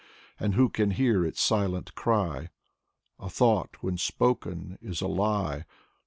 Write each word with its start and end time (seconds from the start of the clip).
And 0.39 0.55
who 0.55 0.67
can 0.67 0.89
hear 0.89 1.23
its 1.23 1.39
silent 1.39 1.93
cry? 1.93 2.49
A 3.19 3.29
thought 3.29 3.77
when 3.83 3.99
spoken 3.99 4.79
is 4.81 4.99
a 4.99 5.07
lie. 5.07 5.65